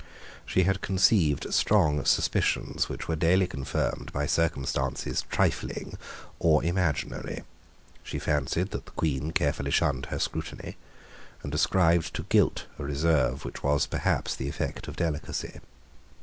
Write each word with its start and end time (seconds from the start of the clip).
She 0.47 0.63
had 0.63 0.81
conceived 0.81 1.53
strong 1.53 2.03
suspicions 2.05 2.89
which 2.89 3.07
were 3.07 3.15
daily 3.15 3.45
confirmed 3.45 4.11
by 4.11 4.25
circumstances 4.25 5.23
trifling 5.29 5.95
or 6.39 6.63
imaginary. 6.63 7.43
She 8.01 8.17
fancied 8.17 8.71
that 8.71 8.85
the 8.85 8.91
Queen 8.97 9.29
carefully 9.31 9.69
shunned 9.69 10.07
her 10.07 10.17
scrutiny, 10.17 10.75
and 11.43 11.53
ascribed 11.53 12.15
to 12.15 12.23
guilt 12.29 12.65
a 12.79 12.83
reserve 12.83 13.45
which 13.45 13.61
was 13.61 13.85
perhaps 13.85 14.35
the 14.35 14.49
effect 14.49 14.87
of 14.87 14.95
delicacy. 14.95 15.59